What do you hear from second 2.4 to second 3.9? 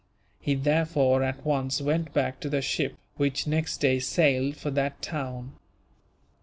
the ship, which next